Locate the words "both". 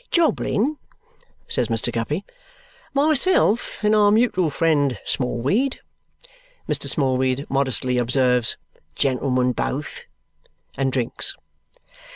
9.51-10.05